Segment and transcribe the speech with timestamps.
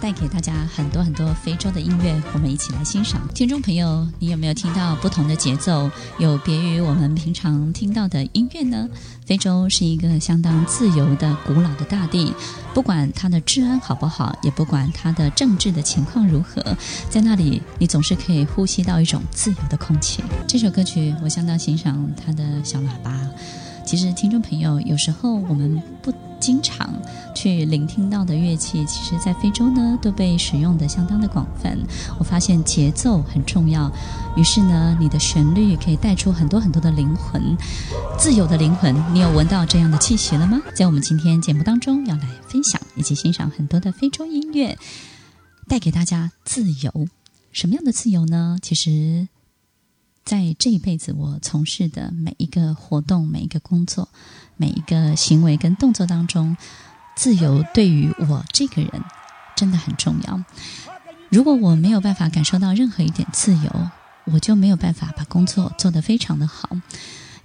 [0.00, 3.20] 带给大家很多很多非洲的音乐，我们一起来欣赏。
[3.34, 8.88] 听众朋友，你有没有听到不同的节奏，有别于我们平常听到的音乐呢？
[9.24, 12.32] 非洲是一个相当自由的、古老的大地，
[12.72, 16.62] 不管它的治安好不好，也不管它的政治的情况如何，
[17.10, 20.22] 在那里你总是可以呼吸到一种自由的空气。
[20.46, 23.12] 这首歌曲我相当欣赏它的小喇叭。
[23.86, 26.92] 其实，听众朋友，有时候我们不经常
[27.36, 31.78] 去聆听到的乐器，其实，在非洲呢，都被使用的相当的广泛。
[32.18, 33.88] 我发现节奏很重要，
[34.36, 37.56] 于是呢，你的旋律可以带出很多很多的灵魂，
[38.18, 38.92] 自由的灵魂。
[39.14, 40.60] 你有闻到这样的气息了吗？
[40.74, 44.76] 在我们今天节目当中，要来分享以及欣赏很多的非洲音乐，
[45.68, 47.06] 带给大家自由。
[47.52, 48.58] 什么样的自由呢？
[48.60, 49.28] 其实。
[50.26, 54.08] 在这一辈子，我从事的每一个活动、每一个工作、
[54.56, 56.56] 每一个行为跟动作当中，
[57.14, 58.90] 自由对于我这个人
[59.54, 60.42] 真的很重要。
[61.28, 63.90] 如果我没有办法感受到任何一点自由，
[64.24, 66.70] 我就没有办法把工作做得非常的好，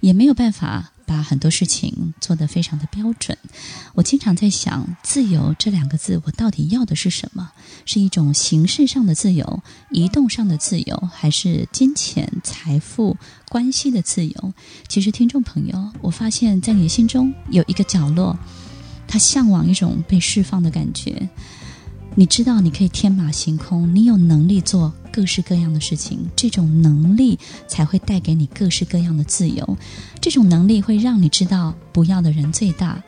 [0.00, 0.91] 也没有办法。
[1.06, 3.36] 把很多事情做得非常的标准，
[3.94, 7.50] 我经常在想，自由这两个字，我到底要的是什么？
[7.84, 13.16] 是一种形式上的自由，移动上的自由，还是金钱、财富、
[13.48, 14.52] 关系的自由？
[14.88, 18.38] 其实，听众朋友，我发现，在你心中有一个角落，
[19.08, 21.28] 他向往一种被释放的感觉。
[22.14, 29.78] 你知道，你可以天马行空，你有能力做各式各样的事情，这种能力才会带给你各式各样的自由。
[30.20, 33.02] 这种能力会让你知道不要的人最大，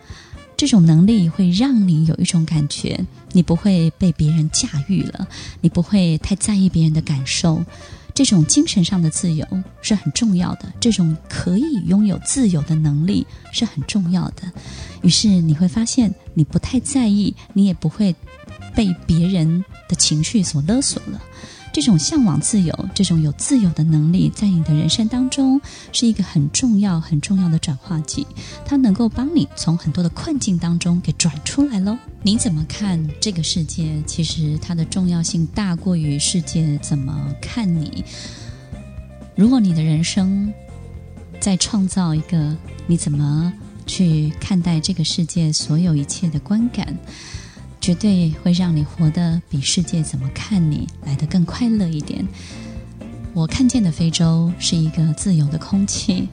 [0.56, 2.98] 这种能力会让你有一种感觉，
[3.32, 5.28] 你不会被别人驾驭了，
[5.60, 7.62] 你不会太在意别人的感受。
[8.14, 9.46] 这种精神上的自由
[9.82, 14.50] 是很重要的，这种可以拥有自由的能力是很重要的。
[15.02, 18.16] 于是你会发现，你不太在意，你也不会。
[18.74, 21.20] 被别人的情绪所勒索了，
[21.72, 25.60] 这种向往自由，这种有自由的能力，在你的人生当中
[25.92, 28.26] 是一个很重要、很重要的转化剂，
[28.64, 31.96] 它能够帮你从很多的困境当中给转出来喽。
[32.22, 34.02] 你怎么看这个世界？
[34.06, 38.04] 其实它的重要性大过于世界怎么看你。
[39.36, 40.52] 如果你的人生
[41.40, 42.56] 在创造一个
[42.86, 43.52] 你怎么
[43.86, 46.96] 去看待这个世界所有一切的观感。
[47.84, 52.26] 绝对会让你活得比世界怎么看你来得更快乐一点。
[53.34, 56.26] 我看见的非洲是一个自由的空气。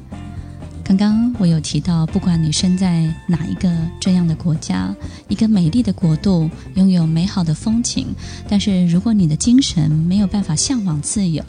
[0.81, 3.69] 刚刚我有提到，不管你身在哪一个
[3.99, 4.95] 这样的国家，
[5.27, 8.07] 一个美丽的国度，拥有美好的风景，
[8.47, 11.43] 但是如果你的精神没有办法向往自由，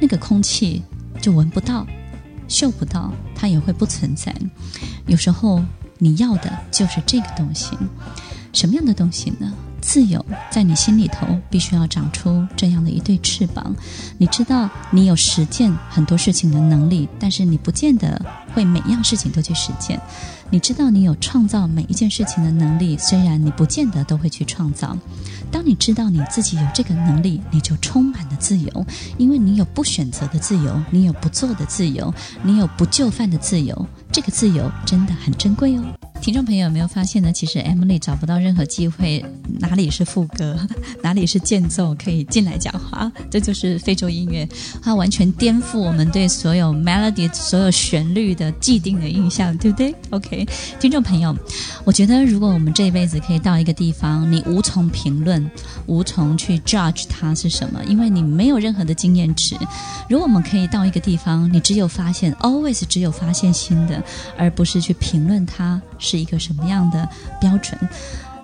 [0.00, 0.82] 那个空气
[1.22, 1.86] 就闻不到、
[2.48, 4.34] 嗅不到，它也会不存在。
[5.06, 5.62] 有时候
[5.98, 7.76] 你要的就是这个东西。
[8.52, 9.52] 什么样的东西呢？
[9.80, 13.74] 自由在你心里头必须要长出这样的一对翅膀。
[14.18, 18.20] 你知道你有实践很多事情的能力，但是你不见得
[18.54, 19.98] 会每样事情都去实践。
[20.50, 24.94] 你知道你有创造每一件事情的能力，虽然你不见得都会去创造。
[25.50, 28.86] 当你知道你自己有这个能力，你就充满了自由，
[29.16, 32.12] 因为你有不选择的自由，你有不做的自由，
[32.42, 33.86] 你有不就范的自由。
[34.12, 35.82] 这个自由真的很珍贵哦。
[36.20, 37.32] 听众朋友有没有发现呢？
[37.32, 39.24] 其实 Emily 找不到任何机会，
[39.58, 40.54] 哪里是副歌，
[41.02, 43.10] 哪里是间奏可以进来讲话。
[43.30, 44.46] 这就是非洲音乐，
[44.82, 50.46] 它完全颠覆我们对所有 melody、所有旋律的既定的印象，对不对？OK，
[50.78, 51.34] 听众朋友，
[51.84, 55.50] 我觉得如果我们这一辈子可以到一个地方，你无从评论，
[55.86, 59.56] 无从去 judge 它是什么，因为你没有任何的经验值。
[60.06, 64.02] 如果我们可以到一个地方，你只有发现，always 只有发现新的，
[64.36, 65.80] 而不是去评论它。
[66.10, 67.08] 是一个什么样的
[67.40, 67.78] 标准？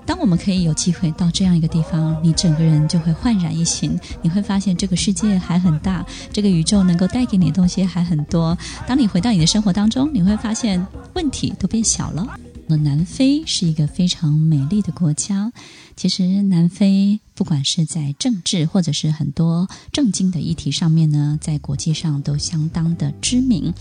[0.07, 3.99] 当我们可以有机会到这样一个地方，你整个人就会焕然一新。
[4.23, 8.57] 你会发现这个世界还很大，这个宇宙能够带给你的东西还很多。
[8.87, 12.25] 当你回到你的生活当中，你会发现问题都变小了。
[12.69, 15.53] 那南非是一个非常美丽的国家。
[15.97, 23.73] 其实南非不管是在政治或者是很多政经的议题上面呢，在国际上都相当的知名。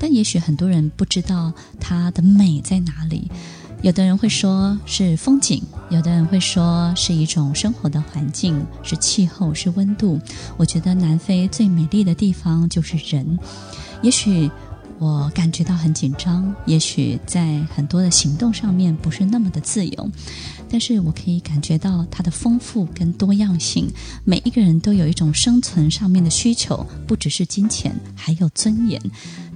[0.00, 3.30] 但也许很多人不知道它的美在哪里。
[3.82, 10.18] 有的人会说是风景，有的人会说是一种生活的环境，是气候，是温度。
[10.56, 13.38] 我觉得南非最美丽的地方就是人。
[14.02, 14.50] 也许。
[15.02, 20.10] 我感觉到很紧张，也许在很多的行动上面不是那么的自由，
[20.68, 23.90] 但是我可以感觉到它的丰富跟多样性。
[24.24, 29.00] 每一个人都有一种生存上面的需求，不只是金钱，还有尊严。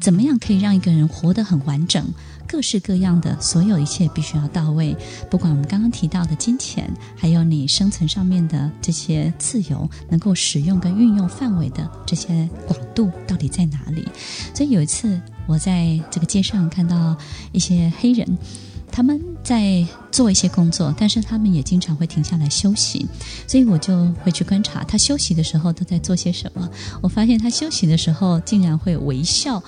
[0.00, 2.04] 怎么样可以让一个人活得很完整？
[2.46, 4.94] 各式各样的所有一切必须要到位。
[5.30, 14.06] 不管我们刚刚提到的金钱，还有你生存上面的这些自由，能够使用跟运用范围的这些广度到底在哪里？
[14.54, 15.20] 所以有一次。
[15.46, 17.14] 我在这个街上看到
[17.52, 18.26] 一些黑人，
[18.90, 23.04] 他们在做一些工作，但是他们也经常会停下来休息，
[23.48, 26.70] 所以我就会去观察他休息的时候都在做些什么。
[27.02, 29.60] 我发现他休息的时候竟然会微笑，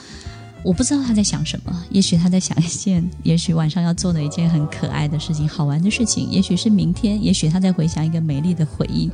[0.62, 9.10] 我不知道他在想什么，也许他在想一件，也许晚上要做的一件很可爱的事情、好玩的事情，也许是明天，也许他在回想一个美丽的回忆。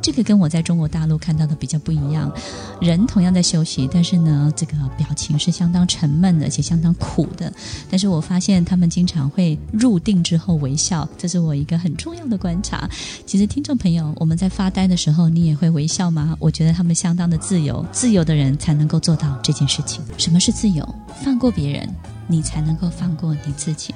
[0.00, 2.32] 这个跟我在中国大陆看到的比较不一样，
[2.80, 7.52] 人同样在休息，但是呢，这个表情是相当沉闷的，而且相当苦的。
[7.90, 12.88] 但是我发现他们经常会入定之后微笑，这是我一个很重要的观察。
[13.26, 16.36] 其实听众朋友，我们在发呆的时候，你也会微笑吗？
[16.38, 20.02] 我觉得他们相当的自由，自由的人才能够做到这件事情。
[20.16, 20.88] 什么是自由？
[21.22, 21.88] 放过别人，
[22.26, 23.94] 你才能够放过你自己。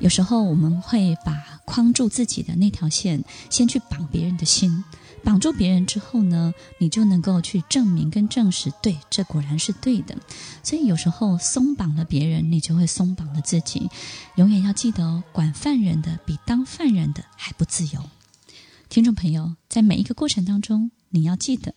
[0.00, 1.32] 有时候我们会把
[1.64, 4.84] 框住自己的那条线，先去绑别人的心。
[5.24, 10.14] 绑住别人之后呢，你就能够去证明跟证实，对，这果然是对的。
[10.62, 13.88] 所以有时候松绑了别人，你就会松绑了自己。
[14.36, 18.02] 永远要记得哦，管犯人的比当犯人的还不自由。
[18.90, 21.74] 听众朋友，在每一个过程当中，你要记得，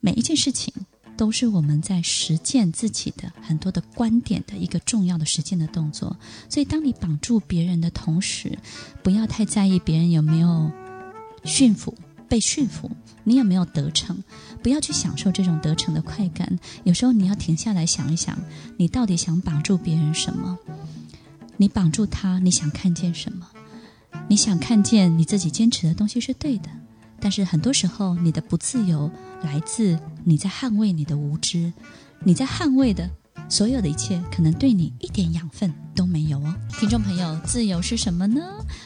[0.00, 0.72] 每一件事情
[1.16, 6.16] 都是我们在实践自己的很多的观点的一个重要的实践的动作。
[6.48, 8.56] 所以，当你绑住别人的同时，
[9.02, 10.70] 不要太在意别人有没有
[11.44, 11.92] 驯服。
[12.28, 12.90] 被驯服，
[13.24, 14.16] 你有没有得逞？
[14.62, 16.58] 不要去享受这种得逞的快感。
[16.84, 18.38] 有时候你要停下来想一想，
[18.76, 20.58] 你到底想绑住别人什么？
[21.56, 23.48] 你绑住他，你想看见什么？
[24.28, 26.68] 你想看见你自己坚持的东西是对的，
[27.20, 29.10] 但是很多时候你的不自由
[29.42, 31.72] 来自你在捍卫你的无知，
[32.24, 33.10] 你在捍卫的。
[33.48, 38.42] 所有的一切可能对你一点养分都没有哦，听众朋友，自由是什么呢？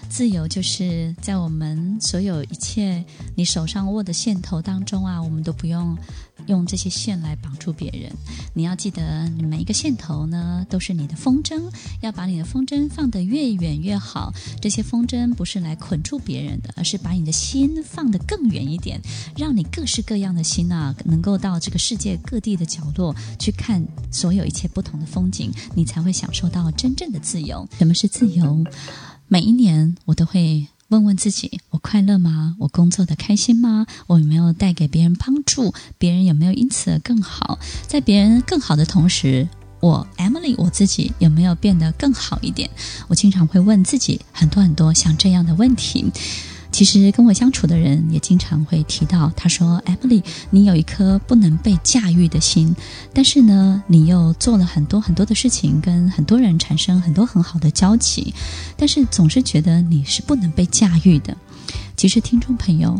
[0.09, 3.05] 自由就是在我们所有一切
[3.35, 5.97] 你手上握的线头当中啊，我们都不用
[6.47, 8.13] 用这些线来绑住别人。
[8.53, 11.63] 你要记得，每一个线头呢，都是你的风筝，
[12.01, 14.33] 要把你的风筝放得越远越好。
[14.61, 19.01] 这些风筝不是来捆住别人的，而是把你的心放得更远一点，
[19.37, 24.41] 让你各式各样的心啊，能够到这个世界各地的角落去看所有。
[24.51, 27.69] 一切不同的风景，你才会享受到真正的自由。
[27.79, 28.65] 什么是自由？
[29.29, 32.57] 每一年我都会问问自己：我快乐吗？
[32.59, 33.87] 我工作的开心吗？
[34.09, 35.73] 我有没有带给别人帮助？
[35.99, 37.61] 别人有没有因此而更好？
[37.87, 39.49] 在别人更好的同时，
[39.79, 42.69] 我 Emily 我自己有没有变得更好一点？
[43.07, 46.11] 我经常会问自己很多很多像这样的问题。
[46.81, 52.75] 其实跟我相处的人也经常会提到，他说：“Emily，你有一颗不能被驾驭的心，
[53.13, 58.33] 但是呢，你又做了很多很多的事情，跟很多人产生很多很好的交集，
[58.79, 61.37] 但是总是觉得你是不能被驾驭的。”
[61.99, 62.99] 其实，听众朋友，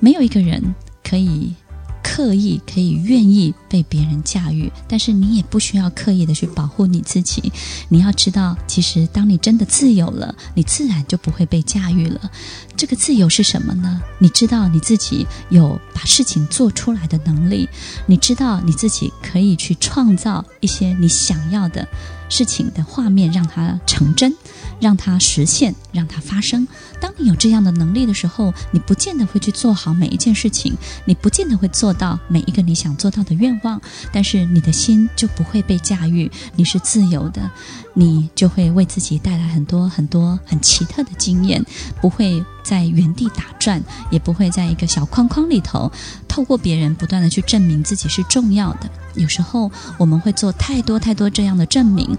[0.00, 1.54] 没有一个人可以。
[2.00, 7.52] 刻意可以愿意被别人驾驭，但是你也不需要刻意的去保护你自己。
[7.90, 12.30] 你要知道，其实当你真的自由了，你自然就不会被驾驭了。
[12.78, 14.00] 这个自由是什么呢？
[14.20, 17.68] 你知道你自己有把事情做出来的能力，
[18.06, 21.86] 你知道你自己可以去创造一些你想要的
[22.28, 24.32] 事情的画面，让它成真。
[24.80, 26.64] 让它实现，让它发生。
[27.00, 30.72] 当你有这样的能力的时候，你不见得会去做好每一件事情，
[31.04, 33.82] 你不见得会做到每一个你想做到的愿望，
[34.12, 37.50] 但是你的心就不会被驾驭，你是自由的，
[37.98, 41.60] 你就会为自己带来很多很多很奇特的经验，
[42.00, 45.90] 不会在原地打转，也不会在一个小框框里头，
[46.28, 48.88] 透过别人不断地去证明自己是重要的。
[49.14, 52.16] 有时候我们会做太多太多这样的证明。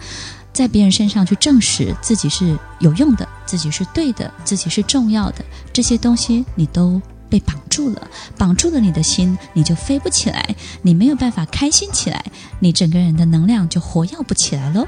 [0.52, 8.08] 在别人身上去证实自己是有用的，自己是对的，自己是重要的，这些东西你都被绑住了，
[8.38, 12.26] 绑住了你的心，你就飞不起来，你没有办法开心起来，
[12.60, 14.86] 你整个人的能量就活跃不起来喽。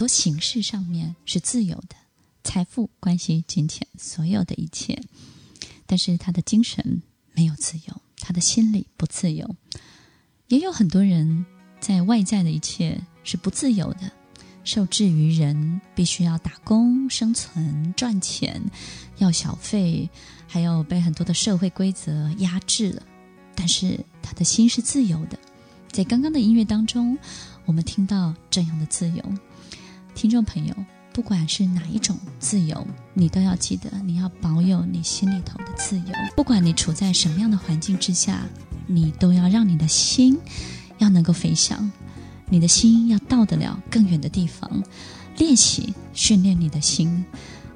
[0.00, 1.94] 多形式上面是自由的，
[2.42, 4.98] 财富、关系、金钱，所有的一切，
[5.84, 7.02] 但是他的精神
[7.34, 9.54] 没有自由，他的心里不自由。
[10.48, 11.44] 也有很多人
[11.80, 14.10] 在外在的一切是不自由的，
[14.64, 18.58] 受制于人，必须要打工生存、赚钱，
[19.18, 20.08] 要小费，
[20.48, 23.02] 还有被很多的社会规则压制了。
[23.54, 25.38] 但是他的心是自由的。
[25.92, 27.18] 在刚刚的音乐当中，
[27.66, 29.22] 我们听到这样的自由。
[30.20, 30.74] 听众朋友，
[31.14, 36.12] 不管是哪一种自由，你都要记得，你要保有你心里头的自由。
[36.36, 38.46] 不管你处在什么样的环境之下。
[38.86, 40.36] 你都要让你的心
[40.98, 41.90] 要能够飞翔，
[42.50, 44.70] 你的心要到得了更远的地方。
[45.38, 47.24] 练习训练你的心，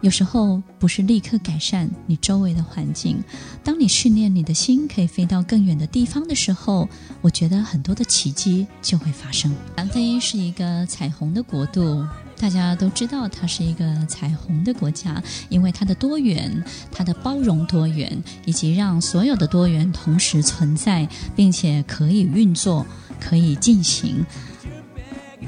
[0.02, 3.22] 有时候不是立刻改善你周围的环境。
[3.62, 6.86] 当你训练你的心可以飞到更远的地方的时候，
[7.22, 9.54] 我觉得很多的奇迹就会发生。
[9.76, 12.04] 南非是一个彩虹的国度。
[12.36, 22.84] 大家都知道，它是一个彩虹的国家，因为它的多元、它的包容多元，以及让所有的多元同时存在，并且可以运作、
[23.18, 24.24] 可以进行。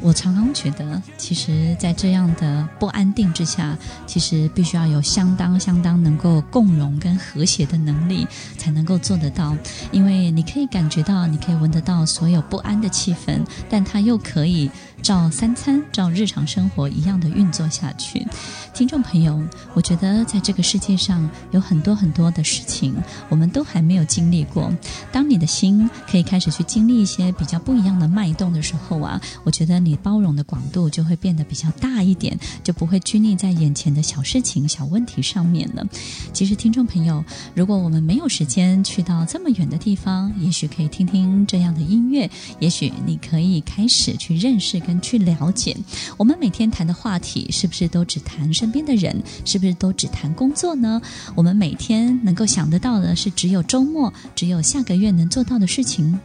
[0.00, 3.76] 我常常觉得，其实，在这样的不安定之下，
[4.06, 8.26] 其实必须要有相当相当能够共融跟和谐的能力，
[8.56, 9.56] 才能够做得到。
[9.90, 14.70] 因为你可以感觉到，你可以闻得到所有不安的气氛，但它又可以
[15.02, 18.26] 照三餐、照日常生活一样的运作下去。
[18.72, 19.42] 听众朋友，
[19.74, 22.94] 我觉得在这个世界上有很多很多的事情，
[23.28, 24.70] 我们都还没有经历过。
[25.10, 35.86] 当你的心可以开始去经历一些比较不一样的脉动的时候啊，我觉得你包容的广度就会变得比较大一点，就不会拘泥在眼前的小事情、小问题上面了。
[36.32, 37.24] 其实，听众朋友，
[37.54, 42.28] 如果我们没有时间去到这么远的地方，也许可以听听这样的音乐，
[42.58, 45.76] 也许你可以开始去认识跟去了解。
[46.16, 49.22] 我们每天谈的话题，是不是都只谈身边的人？
[49.44, 51.00] 是不是都只谈工作呢？
[51.36, 56.18] 我们每天能够想得到的是，只有周末，只有下个月能做到的事情。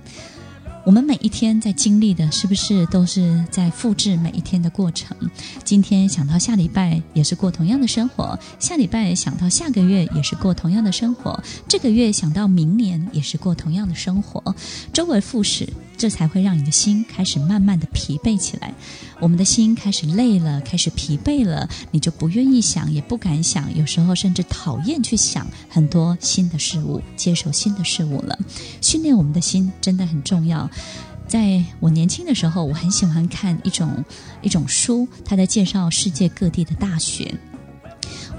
[0.83, 5.15] 我们每一天在经历的，是不是都是在复制每一天的过程？
[5.63, 14.55] 今天想到下礼拜也是过同样的生活，下礼拜想到下个月也是过同样的生活，这个月想到明年也是过同样的生活，
[14.91, 15.69] 周而复始。
[16.01, 18.73] 这才会让你的心开始慢慢的疲惫起来。
[19.19, 28.35] 我们的心开始累了，开始疲惫了，你就不愿意想，也不敢想，有时候甚至讨厌去想很多新的事物，接受新的事物了。
[28.81, 30.67] 训练我们的心真的很重要。
[31.27, 34.03] 在我年轻的时候，我很喜欢看一种
[34.41, 37.31] 一种书，它在介绍世界各地的大学。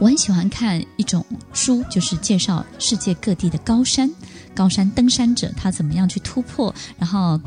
[0.00, 4.10] 我很喜欢看一种书，就是介绍世界各地的高山。
[4.54, 7.40] 高山登山者他怎么样去突破，然后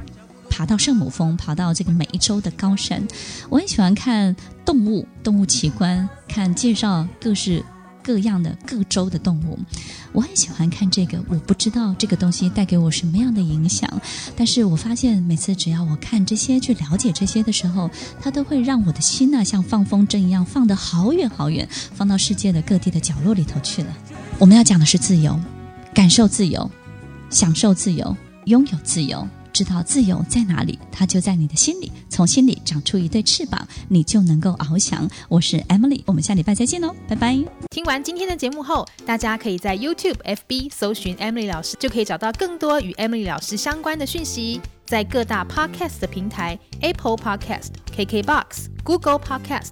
[0.49, 3.05] 爬到圣母峰，爬到这个美洲的高山。
[3.49, 7.63] 我很喜欢看动物，动物奇观，看介绍各式
[8.03, 9.59] 各样的各州的动物。
[10.13, 13.89] 我很喜欢看这个，我不知道这个东西带给我什么样的影响，
[14.35, 17.89] 但是我发现每次只要我看这些，去了解这些的时候，
[18.21, 23.89] 它都会让我的心呢、像放风筝一样放得好远好远，放到世界的各地的角落里头去了。
[24.39, 25.37] 我们要讲的是自由，
[25.93, 26.71] 感受自由。
[27.29, 28.15] 享受自由，
[28.45, 31.91] 拥有自由，知道自由在哪里，它就在你的心里。
[32.09, 35.09] 从心里长出一对翅膀，你就能够翱翔。
[35.27, 37.37] 我是 Emily，我们下礼拜再见喽，拜拜。
[37.71, 44.61] 听完今天的节目后，大家可以在 YouTube、FB 搜寻 Emily 老师，就可以找到更多与 Emily 老师相关的讯息。
[44.85, 49.71] 在各大 Podcast 的平台，Apple Podcast、KKBox、Google Podcast、